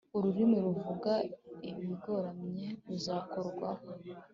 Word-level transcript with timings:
Ururimi 0.17 0.57
ruvuga 0.65 1.11
ibigoramye 1.69 2.67
ruzakurwaho 2.87 3.85